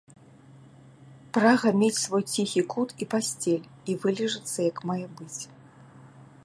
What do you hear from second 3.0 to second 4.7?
і пасцель і вылежацца